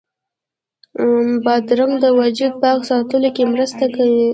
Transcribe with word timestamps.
بادرنګ 1.43 1.93
د 2.03 2.05
وجود 2.19 2.53
پاک 2.61 2.79
ساتلو 2.89 3.29
کې 3.35 3.43
مرسته 3.53 3.85
کوي. 3.95 4.25